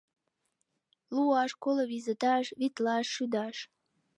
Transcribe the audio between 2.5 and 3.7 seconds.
витлаш, шӱдаш.